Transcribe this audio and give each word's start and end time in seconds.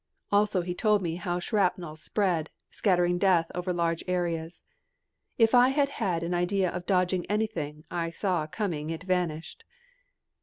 Also 0.31 0.61
he 0.61 0.73
told 0.73 1.03
me 1.03 1.17
how 1.17 1.37
shrapnel 1.37 1.95
spread, 1.95 2.49
scattering 2.71 3.19
death 3.19 3.51
over 3.53 3.71
large 3.71 4.03
areas. 4.07 4.63
If 5.37 5.53
I 5.53 5.69
had 5.69 5.89
had 5.89 6.23
an 6.23 6.33
idea 6.33 6.71
of 6.71 6.87
dodging 6.87 7.23
anything 7.27 7.85
I 7.91 8.09
saw 8.09 8.47
coming 8.47 8.89
it 8.89 9.03
vanished. 9.03 9.63